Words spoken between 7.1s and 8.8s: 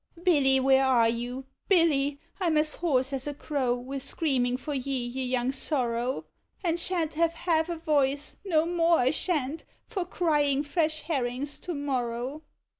have half a voice, no